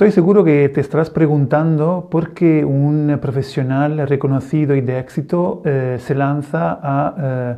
estoy 0.00 0.12
seguro 0.12 0.44
que 0.44 0.70
te 0.70 0.80
estarás 0.80 1.10
preguntando 1.10 2.08
por 2.10 2.32
qué 2.32 2.64
un 2.64 3.18
profesional 3.20 4.08
reconocido 4.08 4.74
y 4.74 4.80
de 4.80 4.98
éxito 4.98 5.60
eh, 5.66 5.98
se 6.00 6.14
lanza 6.14 6.78
a 6.82 7.14
eh, 7.18 7.56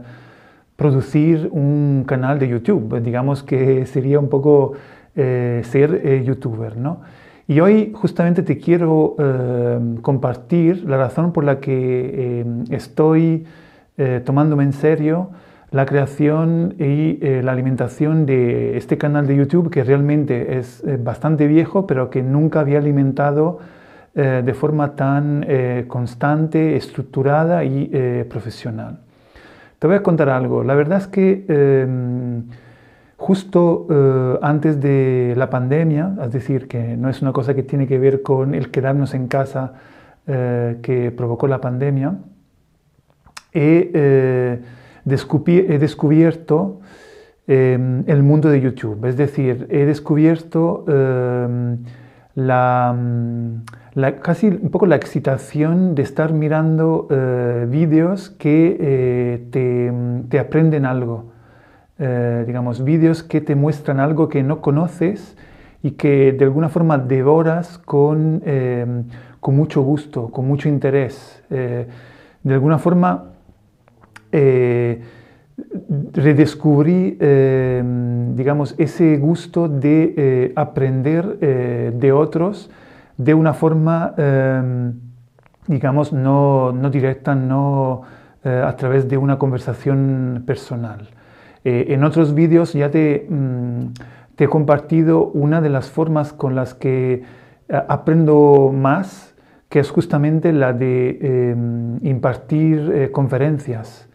producir 0.74 1.48
un 1.52 2.02
canal 2.04 2.40
de 2.40 2.48
YouTube. 2.48 3.00
Digamos 3.00 3.44
que 3.44 3.86
sería 3.86 4.18
un 4.18 4.28
poco 4.28 4.72
eh, 5.14 5.62
ser 5.66 6.24
youtuber, 6.24 6.76
¿no? 6.76 7.02
Y 7.46 7.60
hoy 7.60 7.92
justamente 7.94 8.42
te 8.42 8.58
quiero 8.58 9.14
compartir 10.02 10.82
la 10.82 10.96
razón 10.96 11.32
por 11.32 11.44
la 11.44 11.60
que 11.60 12.44
estoy 12.70 13.44
tomándome 14.24 14.64
en 14.64 14.72
serio 14.72 15.30
la 15.72 15.86
creación 15.86 16.74
y 16.78 17.18
eh, 17.22 17.40
la 17.42 17.52
alimentación 17.52 18.26
de 18.26 18.76
este 18.76 18.98
canal 18.98 19.26
de 19.26 19.36
YouTube 19.36 19.70
que 19.70 19.82
realmente 19.82 20.58
es 20.58 20.84
eh, 20.84 20.98
bastante 21.02 21.46
viejo, 21.46 21.86
pero 21.86 22.10
que 22.10 22.22
nunca 22.22 22.60
había 22.60 22.78
alimentado 22.78 23.58
eh, 24.14 24.42
de 24.44 24.54
forma 24.54 24.94
tan 24.94 25.46
constante, 25.88 26.76
estructurada 26.76 27.64
y 27.64 28.24
profesional. 28.28 28.98
Te 29.78 29.86
voy 29.86 29.96
a 29.96 30.02
contar 30.02 30.28
algo. 30.28 30.62
La 30.62 30.74
verdad 30.74 30.98
es 30.98 31.06
que 31.06 31.46
em, 31.48 32.44
justo 33.16 33.86
antes 34.42 34.80
de 34.80 35.32
la 35.36 35.48
pandemia, 35.48 36.14
es 36.22 36.32
decir, 36.32 36.68
que 36.68 36.96
no 36.96 37.08
es 37.08 37.22
una 37.22 37.32
cosa 37.32 37.54
que 37.54 37.62
tiene 37.62 37.86
que 37.86 37.98
ver 37.98 38.20
con 38.20 38.54
el 38.54 38.70
quedarnos 38.70 39.14
en 39.14 39.28
casa 39.28 39.72
que 40.26 41.12
provocó 41.16 41.48
la 41.48 41.60
pandemia, 41.60 42.18
he 45.04 45.78
descubierto 45.78 46.80
em, 47.46 48.04
el 48.06 48.22
mundo 48.22 48.48
de 48.48 48.60
YouTube. 48.60 49.04
Es 49.06 49.16
decir, 49.16 49.66
he 49.70 49.84
descubierto 49.84 50.84
em, 50.88 51.78
la, 52.34 52.96
casi 54.22 54.48
un 54.48 54.70
poco 54.70 54.86
la 54.86 54.96
excitación 54.96 55.94
de 55.94 56.02
estar 56.02 56.32
mirando 56.32 57.08
eh, 57.10 57.66
vídeos 57.68 58.30
que 58.30 58.76
eh, 58.80 60.26
te, 60.28 60.38
aprenden 60.38 60.86
algo. 60.86 61.32
Eh, 61.98 62.44
digamos, 62.46 62.82
vídeos 62.82 63.22
que 63.22 63.40
te 63.40 63.54
muestran 63.54 64.00
algo 64.00 64.28
que 64.28 64.42
no 64.42 64.60
conoces 64.60 65.36
y 65.82 65.92
que 65.92 66.32
de 66.32 66.44
alguna 66.44 66.68
forma 66.68 66.96
devoras 66.96 67.78
con, 67.78 68.42
em, 68.44 69.04
con 69.40 69.56
mucho 69.56 69.82
gusto, 69.82 70.30
con 70.30 70.46
mucho 70.46 70.68
interés. 70.68 71.42
de 71.50 72.54
alguna 72.54 72.78
forma 72.78 73.32
eh, 74.32 75.00
redescubrí, 76.14 77.18
eh, 77.20 77.82
digamos, 78.34 78.74
ese 78.78 79.18
gusto 79.18 79.68
de 79.68 80.14
eh, 80.16 80.52
aprender 80.56 81.38
de 81.38 82.12
otros 82.12 82.70
de 83.18 83.34
una 83.34 83.52
forma, 83.52 84.14
digamos, 85.66 86.12
no, 86.12 86.72
directa, 86.90 87.34
no 87.34 88.02
a 88.44 88.74
través 88.76 89.08
de 89.08 89.18
una 89.18 89.38
conversación 89.38 90.42
personal. 90.46 91.10
en 91.62 92.02
otros 92.02 92.34
vídeos 92.34 92.72
ya 92.72 92.88
mm, 92.88 93.92
te, 94.34 94.44
he 94.44 94.48
compartido 94.48 95.26
una 95.26 95.60
de 95.60 95.68
las 95.68 95.90
formas 95.90 96.32
con 96.32 96.54
las 96.54 96.74
que 96.74 97.22
aprendo 97.68 98.72
más, 98.74 99.34
que 99.68 99.78
es 99.80 99.90
justamente 99.90 100.52
la 100.52 100.72
de 100.72 101.54
impartir 102.02 103.10
conferencias. 103.12 104.08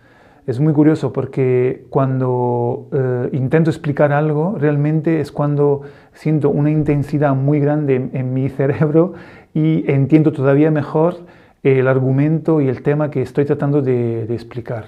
Es 0.48 0.62
muy 0.62 0.72
curioso 0.72 1.12
porque 1.12 1.86
cuando 1.90 2.88
eh, 2.94 3.30
intento 3.34 3.70
explicar 3.70 4.14
algo, 4.14 4.56
realmente 4.58 5.20
es 5.20 5.34
cuando 5.34 5.82
siento 6.14 6.50
una 6.50 6.72
intensidad 6.72 7.36
muy 7.36 7.60
grande 7.60 8.10
en, 8.14 8.34
mi 8.34 8.48
cerebro 8.48 9.12
y 9.54 9.84
entiendo 9.92 10.32
todavía 10.32 10.72
mejor 10.72 11.18
el 11.64 11.86
argumento 11.90 12.62
y 12.62 12.70
el 12.70 12.82
tema 12.82 13.12
que 13.12 13.22
estoy 13.22 13.44
tratando 13.44 13.82
de, 13.82 14.24
explicar. 14.34 14.86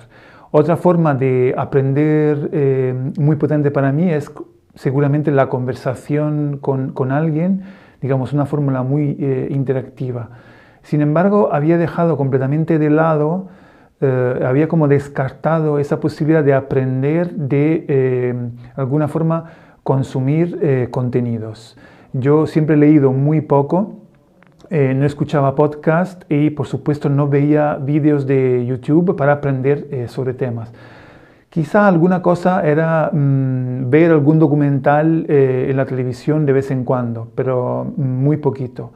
Otra 0.51 0.77
forma 0.77 1.13
de 1.13 1.53
aprender 1.57 2.49
eh, 2.53 3.11
muy 3.19 3.35
potente 3.35 3.69
para 3.69 3.91
mí 3.91 4.09
es 4.09 4.31
seguramente 4.75 5.29
la 5.29 5.49
conversación 5.49 6.59
con, 6.61 7.11
alguien, 7.11 7.63
digamos, 7.99 8.31
una 8.31 8.45
fórmula 8.45 8.81
muy 8.83 9.17
eh, 9.19 9.49
interactiva. 9.51 10.29
Sin 10.83 11.01
embargo, 11.01 11.49
había 11.51 11.77
dejado 11.77 12.15
completamente 12.15 12.79
de 12.79 12.89
lado 12.89 13.49
eh, 14.01 14.43
había 14.45 14.69
como 14.69 14.87
descartado 14.87 15.77
esa 15.77 15.99
posibilidad 15.99 16.41
de 16.41 16.53
aprender 16.53 17.31
de 17.31 17.85
eh, 17.89 18.33
alguna 18.75 19.09
forma 19.09 19.51
consumir 19.83 20.57
eh, 20.61 20.87
contenidos. 20.89 21.77
Yo 22.13 22.47
siempre 22.47 22.75
he 22.75 22.77
leído 22.77 23.11
muy 23.11 23.41
poco, 23.41 23.95
no 24.71 25.03
escuchaba 25.03 25.55
podcast 25.55 26.31
y 26.31 26.51
por 26.51 26.67
supuesto 26.67 27.09
no 27.09 27.27
veía 27.27 27.75
vídeos 27.81 28.27
de 28.27 28.67
YouTube 28.67 29.15
para 29.15 29.33
aprender 29.33 30.07
sobre 30.07 30.35
temas. 30.35 30.71
Quizá 31.49 31.87
alguna 31.87 32.21
cosa 32.21 32.61
era 32.61 33.09
mm, 33.11 33.89
ver 33.89 34.11
algún 34.11 34.37
documental 34.37 35.25
en 35.27 35.75
la 35.75 35.85
televisión 35.85 36.45
de 36.45 36.53
vez 36.53 36.69
en 36.69 36.83
cuando, 36.83 37.29
pero 37.33 37.91
muy 37.97 38.37
poquito. 38.37 38.91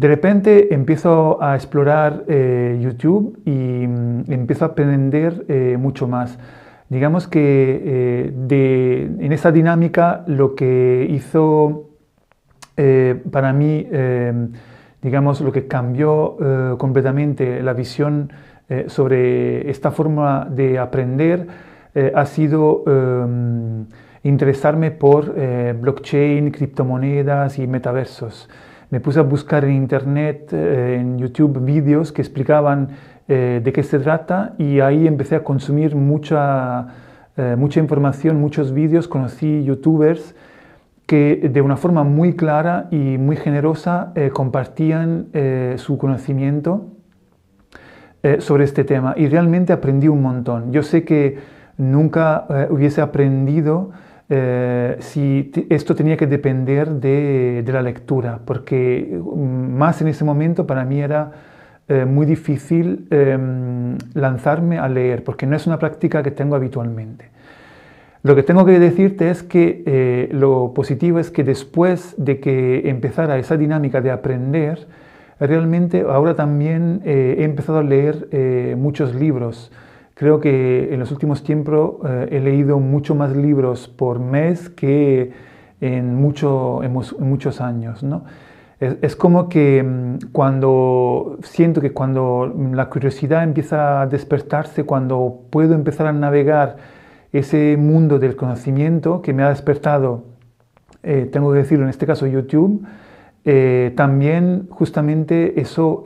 De 0.00 0.08
repente 0.08 0.72
empiezo 0.72 1.42
a 1.42 1.54
explorar 1.54 2.24
eh, 2.26 2.78
YouTube 2.80 3.38
y 3.44 3.86
mm, 3.86 4.32
empiezo 4.32 4.64
a 4.64 4.68
aprender 4.68 5.44
eh, 5.46 5.76
mucho 5.78 6.08
más. 6.08 6.38
Digamos 6.88 7.28
que 7.28 7.82
eh, 7.84 9.16
en 9.20 9.30
esa 9.30 9.52
dinámica 9.52 10.24
lo 10.26 10.54
que 10.54 11.06
hizo 11.10 11.86
para 13.30 13.52
mí, 13.52 13.86
digamos, 15.02 15.42
lo 15.42 15.52
que 15.52 15.66
cambió 15.66 16.38
completamente 16.78 17.62
la 17.62 17.74
visión 17.74 18.32
sobre 18.86 19.70
esta 19.70 19.90
forma 19.90 20.48
de 20.50 20.78
aprender 20.78 21.46
ha 22.14 22.24
sido 22.24 22.84
interesarme 24.22 24.92
por 24.92 25.34
blockchain, 25.34 26.50
criptomonedas 26.50 27.58
y 27.58 27.66
metaversos 27.66 28.48
me 28.90 28.98
puse 28.98 29.20
a 29.20 29.22
buscar 29.22 29.64
en 29.64 29.72
internet, 29.72 30.52
eh, 30.52 30.98
en 31.00 31.18
YouTube, 31.18 31.64
vídeos 31.64 32.12
que 32.12 32.22
explicaban 32.22 32.88
eh, 33.28 33.60
de 33.62 33.72
qué 33.72 33.82
se 33.84 34.00
trata 34.00 34.54
y 34.58 34.80
ahí 34.80 35.06
empecé 35.06 35.36
a 35.36 35.44
consumir 35.44 35.94
mucha, 35.94 36.88
eh, 37.36 37.54
mucha 37.56 37.78
información, 37.78 38.40
muchos 38.40 38.72
vídeos, 38.72 39.06
conocí 39.06 39.62
youtubers 39.62 40.34
que 41.06 41.48
de 41.52 41.60
una 41.60 41.76
forma 41.76 42.02
muy 42.02 42.34
clara 42.34 42.88
y 42.90 43.18
muy 43.18 43.34
generosa 43.34 44.12
compartían 44.32 45.26
su 45.74 45.98
conocimiento 45.98 46.86
sobre 48.38 48.62
este 48.62 48.84
tema 48.84 49.14
y 49.16 49.26
realmente 49.26 49.72
aprendí 49.72 50.06
un 50.06 50.22
montón. 50.22 50.70
Yo 50.70 50.84
sé 50.84 51.02
que 51.02 51.38
nunca 51.76 52.46
hubiese 52.70 53.00
aprendido 53.00 53.90
eh, 54.32 54.96
si 55.00 55.50
esto 55.70 55.96
tenía 55.96 56.16
que 56.16 56.28
depender 56.28 56.88
de, 56.88 57.64
la 57.66 57.82
lectura, 57.82 58.38
porque 58.44 59.20
mm, 59.20 59.76
más 59.76 60.00
en 60.02 60.06
ese 60.06 60.24
momento 60.24 60.68
para 60.68 60.84
mí 60.84 61.00
era 61.00 61.32
eh, 61.88 62.04
muy 62.04 62.26
difícil 62.26 63.08
em, 63.10 63.98
lanzarme 64.14 64.78
a 64.78 64.88
leer, 64.88 65.24
porque 65.24 65.46
no 65.46 65.56
es 65.56 65.66
una 65.66 65.80
práctica 65.80 66.22
que 66.22 66.30
tengo 66.30 66.54
habitualmente. 66.54 67.28
Lo 68.22 68.36
que 68.36 68.44
tengo 68.44 68.64
que 68.64 68.78
decirte 68.78 69.30
es 69.30 69.42
que 69.42 69.82
eh, 69.84 70.28
lo 70.30 70.74
positivo 70.74 71.18
es 71.18 71.32
que 71.32 71.42
después 71.42 72.14
de 72.16 72.38
que 72.38 72.88
empezara 72.88 73.36
esa 73.36 73.56
dinámica 73.56 74.00
de 74.00 74.12
aprender, 74.12 74.86
realmente 75.40 76.02
ahora 76.08 76.36
también 76.36 77.00
he 77.04 77.42
empezado 77.42 77.78
a 77.78 77.82
leer 77.82 78.28
muchos 78.76 79.14
libros 79.14 79.72
Creo 80.20 80.38
que 80.38 80.92
en 80.92 81.00
los 81.00 81.10
últimos 81.12 81.42
tiempos 81.42 81.94
eh, 82.04 82.28
he 82.32 82.40
leído 82.40 82.78
mucho 82.78 83.14
más 83.14 83.34
libros 83.34 83.88
por 83.88 84.18
mes 84.18 84.68
que 84.68 85.32
en, 85.80 86.14
mucho, 86.14 86.82
en, 86.82 86.92
muchos 86.92 87.62
años. 87.62 88.02
¿no? 88.02 88.24
Es, 88.80 89.16
como 89.16 89.48
que 89.48 89.82
mm, 89.82 90.30
cuando 90.30 91.38
siento 91.42 91.80
que 91.80 91.92
cuando 91.92 92.54
la 92.74 92.90
curiosidad 92.90 93.42
empieza 93.44 94.02
a 94.02 94.06
despertarse, 94.08 94.84
cuando 94.84 95.40
puedo 95.48 95.72
empezar 95.72 96.06
a 96.06 96.12
navegar 96.12 96.76
ese 97.32 97.78
mundo 97.78 98.18
del 98.18 98.36
conocimiento 98.36 99.22
que 99.22 99.32
me 99.32 99.42
ha 99.42 99.48
despertado, 99.48 100.24
eh, 101.02 101.30
tengo 101.32 101.50
que 101.50 101.60
decirlo 101.60 101.84
en 101.86 101.88
este 101.88 102.04
caso 102.04 102.26
YouTube, 102.26 102.84
eh, 103.46 103.94
también 103.96 104.68
justamente 104.68 105.62
eso 105.62 106.04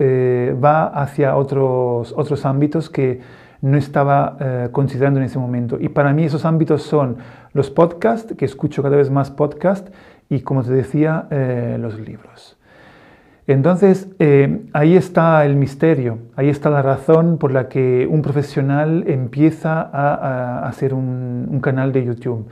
va 0.62 0.87
hacia 0.87 1.34
otros, 1.34 2.14
otros 2.17 2.46
ámbitos 2.46 2.88
que 2.88 3.43
no 3.64 3.78
estaba 3.78 4.37
eh, 4.40 4.69
considerando 4.72 5.20
en 5.20 5.25
ese 5.25 5.38
momento. 5.38 5.78
Y 5.81 5.88
para 5.88 6.12
mí 6.12 6.25
esos 6.25 6.44
ámbitos 6.44 6.82
son 6.82 7.16
los 7.55 7.70
podcasts, 7.70 8.34
que 8.37 8.44
escucho 8.44 8.82
cada 8.82 8.96
vez 8.96 9.11
más 9.11 9.31
podcasts, 9.31 9.90
y 10.28 10.40
como 10.40 10.62
te 10.62 10.70
decía, 10.70 11.26
eh, 11.31 11.78
los 11.81 11.99
libros. 11.99 12.58
Entonces, 13.46 14.11
eh, 14.19 14.66
ahí 14.75 14.96
está 14.96 15.46
el 15.46 15.56
misterio, 15.56 16.19
ahí 16.37 16.50
está 16.50 16.69
la 16.69 16.82
razón 16.82 17.38
por 17.38 17.52
la 17.52 17.70
que 17.70 18.06
un 18.11 18.20
profesional 18.20 19.05
empieza 19.06 19.81
a, 19.81 20.67
hacer 20.69 20.93
un, 20.93 21.58
canal 21.62 21.90
de 21.93 22.05
YouTube. 22.05 22.46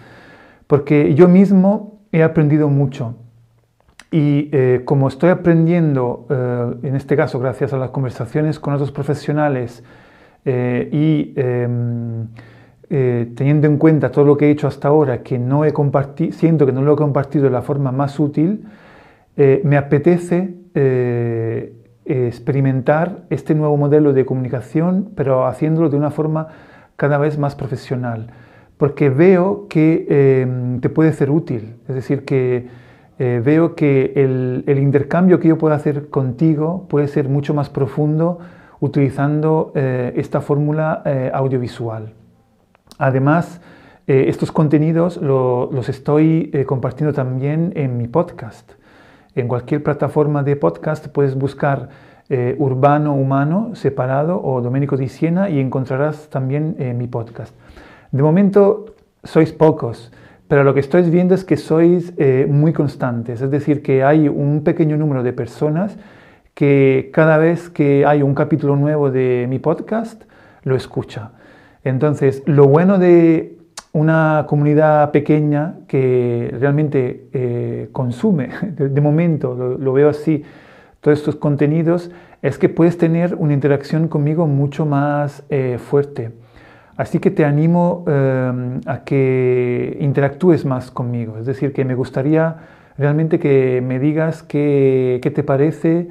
Porque 0.67 1.15
yo 1.15 1.29
mismo 1.29 2.01
he 2.11 2.23
aprendido 2.23 2.71
mucho. 2.71 3.17
Y 4.11 4.51
como 4.85 5.09
estoy 5.09 5.31
aprendiendo, 5.31 6.27
en 6.83 6.95
este 6.97 7.17
caso 7.17 7.39
gracias 7.39 7.73
a 7.73 7.79
las 7.79 7.91
conversaciones 7.91 8.61
con 8.61 8.75
otros 8.75 8.93
profesionales 8.93 9.83
eh, 10.45 10.89
y 10.93 11.33
em, 11.37 12.27
teniendo 13.35 13.67
en 13.67 13.79
cuenta 13.79 14.11
todo 14.11 14.25
lo 14.27 14.37
que 14.37 14.49
he 14.49 14.51
hecho 14.51 14.67
hasta 14.69 14.89
ahora, 14.89 15.23
que 15.23 15.39
no 15.39 15.65
he 15.65 15.73
compartido, 15.73 16.33
siento 16.33 16.67
que 16.67 16.73
no 16.73 16.83
lo 16.83 16.93
he 16.93 16.97
compartido 16.97 17.45
de 17.45 17.51
la 17.51 17.63
forma 17.63 17.91
más 17.91 18.21
útil, 18.21 18.67
me 19.35 19.79
apetece 19.79 20.53
experimentar 22.05 23.23
este 23.31 23.55
nuevo 23.55 23.79
modelo 23.79 24.13
de 24.13 24.27
comunicación, 24.27 25.11
pero 25.15 25.47
haciéndolo 25.47 25.89
de 25.89 25.97
una 25.97 26.11
forma 26.11 26.49
cada 26.97 27.17
vez 27.17 27.39
más 27.39 27.55
profesional, 27.55 28.27
porque 28.77 29.09
veo 29.09 29.69
que 29.69 30.07
em, 30.43 30.81
te 30.81 30.91
puede 30.91 31.13
ser 31.15 31.31
útil, 31.31 31.77
es 31.89 31.95
decir, 31.95 32.25
que 32.27 32.67
eh, 33.19 33.41
veo 33.45 33.75
que 33.75 34.13
el, 34.17 34.79
intercambio 34.79 35.39
que 35.39 35.49
yo 35.49 35.59
puedo 35.59 35.75
hacer 35.75 36.09
contigo 36.09 36.87
puede 36.89 37.09
ser 37.09 37.29
mucho 37.29 37.55
más 37.55 37.71
profundo 37.71 38.41
utilizando 38.83 39.71
eh, 39.75 40.13
esta 40.17 40.43
fórmula 40.43 41.03
eh, 41.07 41.31
audiovisual. 41.33 42.13
Además, 42.99 43.61
estos 44.05 44.51
contenidos 44.51 45.17
los 45.17 45.89
estoy 45.89 46.51
compartiendo 46.67 47.15
también 47.15 47.73
en 47.77 47.97
mi 47.97 48.09
podcast. 48.09 48.73
En 49.37 49.47
cualquier 49.47 49.83
plataforma 49.83 50.43
de 50.43 50.57
podcast 50.57 51.07
puedes 51.07 51.37
buscar 51.37 51.89
Urbano 52.59 53.15
Humano 53.15 53.71
separado 53.75 54.43
o 54.43 54.61
Domenico 54.61 54.97
di 54.97 55.09
Siena 55.09 55.49
y 55.49 55.61
encontrarás 55.61 56.29
también 56.29 56.77
mi 56.99 57.07
podcast. 57.07 57.55
De 58.11 58.23
momento 58.23 58.97
sois 59.25 59.53
pocos, 59.53 60.13
pero 60.49 60.65
lo 60.65 60.75
que 60.75 60.81
estoy 60.81 61.09
viendo 61.09 61.35
es 61.35 61.45
que 61.45 61.57
sois 61.57 62.13
eh, 62.19 62.47
muy 62.47 62.75
constantes, 62.75 63.41
es 63.41 63.51
decir, 63.51 63.83
que 63.83 64.05
hay 64.05 64.29
un 64.29 64.63
pequeño 64.63 64.99
número 64.99 65.23
de 65.23 65.33
personas 65.33 65.97
que 66.55 67.11
cada 67.13 67.39
vez 67.39 67.71
que 67.71 68.05
hay 68.07 68.23
un 68.23 68.35
capítulo 68.35 68.77
nuevo 68.77 69.11
de 69.11 69.47
mi 69.49 69.59
podcast, 69.59 70.23
lo 70.65 70.77
escucha. 70.77 71.33
Entonces, 71.85 72.43
lo 72.47 72.67
bueno 72.67 72.99
de 72.99 73.59
una 73.93 74.47
comunidad 74.49 75.11
pequeña 75.11 75.77
que 75.87 76.55
realmente 76.59 77.29
eh, 77.33 77.89
consume, 77.93 78.51
de, 78.77 79.01
momento 79.01 79.55
lo, 79.79 79.93
veo 79.93 80.09
así, 80.09 80.45
todos 81.01 81.19
estos 81.19 81.37
contenidos, 81.37 82.11
es 82.43 82.59
que 82.59 82.69
puedes 82.69 82.97
tener 82.99 83.35
una 83.35 83.53
interacción 83.53 84.09
conmigo 84.09 84.47
mucho 84.47 84.87
más 84.87 85.45
eh, 85.49 85.79
fuerte. 85.79 86.33
Así 86.97 87.19
que 87.19 87.31
te 87.31 87.45
animo 87.45 88.05
em, 88.07 88.81
a 88.87 89.03
que 89.05 89.97
interactúes 90.01 90.65
más 90.65 90.91
conmigo. 90.91 91.39
Es 91.39 91.47
decir, 91.47 91.73
que 91.73 91.85
me 91.85 91.95
gustaría 91.95 92.57
realmente 92.99 93.39
que 93.39 93.83
me 93.85 93.99
digas 93.99 94.43
qué, 94.43 95.21
te 95.35 95.43
parece, 95.43 96.09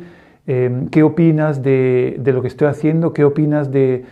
em, 0.48 0.88
qué 0.88 1.04
opinas 1.04 1.62
de, 1.62 2.22
lo 2.24 2.42
que 2.42 2.48
estoy 2.48 2.68
haciendo, 2.68 3.14
qué 3.14 3.24
opinas 3.24 3.72
de, 3.72 4.06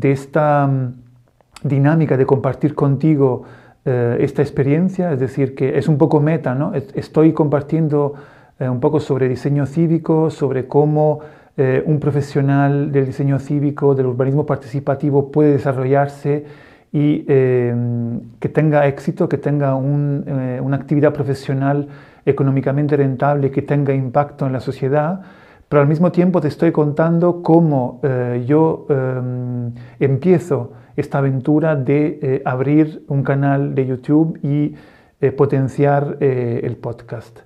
esta 0.00 0.66
mm, 0.66 1.68
dinámica 1.68 2.16
de 2.16 2.26
compartir 2.26 2.74
contigo 2.74 3.44
eh, 3.84 4.16
esta 4.20 4.42
experiencia. 4.42 5.12
Es 5.12 5.20
decir, 5.20 5.54
que 5.54 5.78
es 5.78 5.88
un 5.88 5.98
poco 5.98 6.20
meta, 6.20 6.54
¿no? 6.54 6.72
Estoy 6.74 7.32
compartiendo 7.32 8.14
eh, 8.58 8.68
un 8.68 8.80
poco 8.80 9.00
sobre 9.00 9.28
diseño 9.28 9.66
cívico, 9.66 10.30
sobre 10.30 10.66
cómo 10.66 11.20
eh, 11.58 11.82
un 11.84 12.00
profesional 12.00 12.90
del 12.92 13.04
diseño 13.04 13.38
cívico, 13.38 13.94
del 13.94 14.06
urbanismo 14.06 14.46
participativo 14.46 15.30
puede 15.30 15.52
desarrollarse 15.52 16.46
y 16.92 17.26
eh, 17.28 17.74
que 18.40 18.48
tenga 18.48 18.86
éxito, 18.86 19.28
que 19.28 19.36
tenga 19.36 19.72
eh, 19.72 20.60
una 20.62 20.76
actividad 20.76 21.12
profesional 21.12 21.88
económicamente 22.24 22.96
rentable, 22.96 23.50
que 23.50 23.60
tenga 23.60 23.92
impacto 23.92 24.46
en 24.46 24.54
la 24.54 24.60
sociedad, 24.60 25.20
pero 25.72 25.80
al 25.80 25.88
mismo 25.88 26.12
tiempo 26.12 26.42
te 26.42 26.48
estoy 26.48 26.70
contando 26.70 27.42
cómo 27.42 28.02
yo 28.44 28.86
empiezo 29.98 30.74
esta 30.96 31.16
aventura 31.16 31.76
de 31.76 32.42
abrir 32.44 33.06
un 33.08 33.22
canal 33.22 33.74
de 33.74 33.86
YouTube 33.86 34.38
y 34.42 34.74
potenciar 35.30 36.18
el 36.20 36.76
podcast 36.76 37.38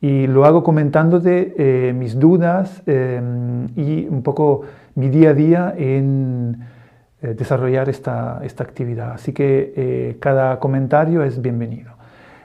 y 0.00 0.26
lo 0.26 0.44
hago 0.46 0.62
comentándote 0.62 1.54
eh, 1.58 1.92
mis 1.92 2.18
dudas 2.18 2.82
em, 2.86 3.68
y 3.76 4.06
un 4.08 4.22
poco 4.22 4.62
mi 4.94 5.10
día 5.10 5.30
a 5.30 5.34
día 5.34 5.74
en 5.76 6.58
eh, 7.22 7.34
desarrollar 7.34 7.90
esta, 7.90 8.40
esta, 8.42 8.64
actividad. 8.64 9.12
Así 9.12 9.32
que 9.32 9.74
eh, 9.76 10.16
cada 10.20 10.58
comentario 10.58 11.22
es 11.22 11.42
bienvenido. 11.42 11.92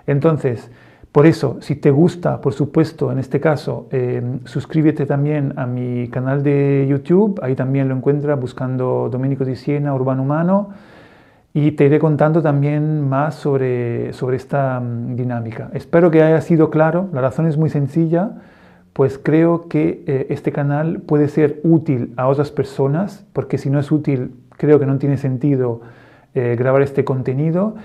Entonces, 0.06 0.70
por 1.15 1.27
eso, 1.27 1.59
si 1.62 1.77
te 1.77 1.91
gusta, 1.91 2.41
por 2.41 2.51
supuesto, 2.51 3.09
en 3.09 3.19
este 3.19 3.39
caso, 3.39 3.88
em, 3.89 4.41
suscríbete 4.44 5.06
también 5.06 5.53
a 5.56 5.65
mi 5.65 6.09
canal 6.09 6.44
de 6.44 6.85
YouTube, 6.89 7.39
ahí 7.41 7.56
también 7.56 7.88
lo 7.88 7.95
encuentras 7.95 8.38
buscando 8.38 9.07
Domenico 9.09 9.45
di 9.45 9.56
Siena, 9.56 9.95
Urbano 9.95 10.23
Humano. 10.23 10.71
Y 11.53 11.71
te 11.71 11.85
iré 11.85 12.00
contando 12.00 12.41
también 12.41 13.07
más 13.07 13.35
sobre, 13.35 14.12
sobre 14.12 14.35
esta 14.35 14.81
mm, 14.81 15.15
dinámica. 15.15 15.69
Espero 15.71 16.12
que 16.12 16.21
haya 16.21 16.41
sido 16.41 16.69
claro, 16.69 17.07
la 17.13 17.21
razón 17.21 17.45
es 17.45 17.56
muy 17.56 17.69
sencilla, 17.69 18.31
pues 18.91 19.17
creo 19.17 19.69
que 19.69 20.03
eh, 20.07 20.27
este 20.31 20.51
canal 20.51 21.00
puede 21.00 21.29
ser 21.29 21.62
útil 21.63 22.12
a 22.17 22.27
otras 22.27 22.51
personas, 22.51 23.25
porque 23.31 23.57
si 23.57 23.69
no 23.69 23.79
es 23.79 23.89
útil, 23.89 24.31
creo 24.57 24.81
que 24.81 24.85
no 24.85 24.97
tiene 24.97 25.15
sentido 25.15 25.79
eh, 26.33 26.57
grabar 26.59 26.81
este 26.81 27.06
contenido 27.06 27.75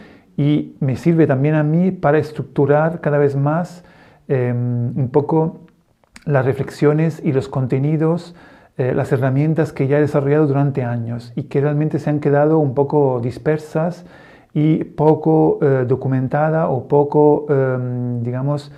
y 0.40 0.74
me 0.80 0.96
sirve 0.96 1.26
también 1.26 1.54
a 1.54 1.62
mí 1.62 1.90
para 1.90 2.16
estructurar 2.16 3.02
cada 3.02 3.18
vez 3.18 3.36
más 3.36 3.84
em, 4.26 4.96
un 4.96 5.10
poco 5.12 5.66
las 6.24 6.46
reflexiones 6.46 7.20
y 7.22 7.32
los 7.32 7.46
contenidos 7.46 8.34
eh, 8.78 8.94
las 8.94 9.12
herramientas 9.12 9.74
que 9.74 9.86
ya 9.86 9.98
he 9.98 10.00
desarrollado 10.00 10.46
durante 10.46 10.82
años 10.82 11.34
y 11.36 11.42
que 11.42 11.60
realmente 11.60 11.98
se 11.98 12.08
han 12.08 12.20
quedado 12.20 12.58
un 12.58 12.72
poco 12.72 13.20
dispersas 13.22 14.06
y 14.54 14.84
poco 14.84 15.58
eh, 15.60 15.84
documentada 15.86 16.70
o 16.70 16.88
poco, 16.88 17.44
em, 17.50 18.22
digamos, 18.22 18.72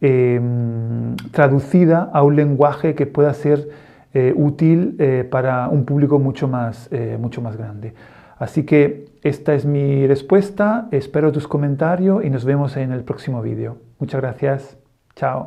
em, 0.00 1.16
traducida 1.32 2.08
a 2.12 2.22
un 2.22 2.36
lenguaje 2.36 2.94
que 2.94 3.06
pueda 3.06 3.34
ser 3.34 3.68
eh, 4.14 4.32
útil 4.36 4.96
para 5.30 5.68
un 5.68 5.84
público 5.84 6.20
mucho 6.20 6.46
más, 6.46 6.88
mucho 7.18 7.40
más 7.42 7.56
grande. 7.56 7.94
Así 8.40 8.64
que 8.64 9.04
esta 9.22 9.54
es 9.54 9.66
mi 9.66 10.06
respuesta, 10.06 10.88
espero 10.92 11.30
tus 11.30 11.46
comentarios 11.46 12.24
y 12.24 12.30
nos 12.30 12.46
vemos 12.46 12.74
en 12.78 12.90
el 12.90 13.04
próximo 13.04 13.42
vídeo. 13.42 13.76
Muchas 13.98 14.22
gracias, 14.22 14.78
chao. 15.14 15.38